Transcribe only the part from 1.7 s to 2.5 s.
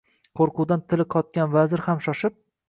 ham shoshib